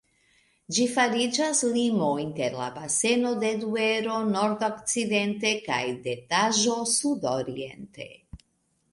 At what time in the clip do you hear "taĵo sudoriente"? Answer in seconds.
6.33-8.09